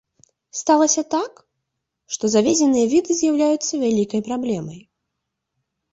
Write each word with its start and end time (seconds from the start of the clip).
Сталася 0.59 1.01
так, 1.15 1.31
што 2.15 2.23
завезеныя 2.35 2.87
віды 2.97 3.11
з'яўляюцца 3.19 3.73
вялікай 3.85 4.21
праблемай. 4.29 4.79